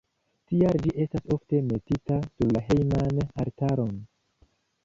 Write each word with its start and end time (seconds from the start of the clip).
Tial 0.51 0.79
ĝi 0.85 0.93
estas 1.03 1.27
ofte 1.35 1.59
metita 1.67 2.19
sur 2.31 2.57
la 2.57 2.65
hejman 2.71 3.23
altaron. 3.45 3.97